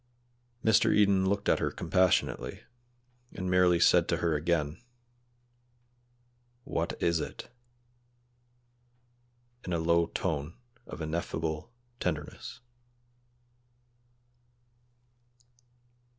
[0.65, 0.91] Mr.
[0.91, 2.63] Eden looked at her compassionately,
[3.33, 4.81] and merely said to her again,
[6.63, 7.51] "What is it?"
[9.63, 12.61] in a low tone of ineffable tenderness.